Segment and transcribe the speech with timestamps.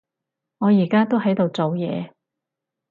[0.57, 2.11] 我而家都喺度做嘢